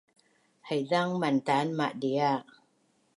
haizang 0.67 1.11
mantan 1.21 1.67
madia’ 1.77 2.31